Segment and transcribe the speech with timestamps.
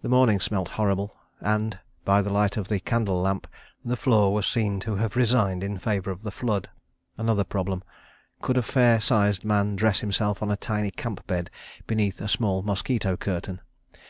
[0.00, 3.46] The morning smelt horrible, and, by the light of the candle lamp,
[3.84, 6.70] the floor was seen to have resigned in favour of the flood.
[7.18, 7.82] Another problem:
[8.40, 11.50] Could a fair sized man dress himself on a tiny camp bed
[11.86, 13.60] beneath a small mosquito curtain?